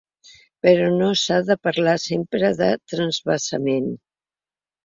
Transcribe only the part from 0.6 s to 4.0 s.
Però no s’ha de parlar sempre de transvasament.